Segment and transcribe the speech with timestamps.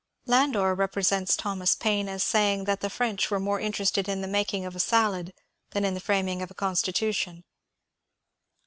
[0.25, 4.65] Landor represents Thomas Paine as saying that the French were more interested in the making
[4.65, 5.31] of a salad
[5.73, 7.43] than in the framing of a constitution.